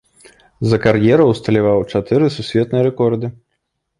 [0.69, 3.27] За кар'еру усталяваў чатыры сусветныя рэкорды.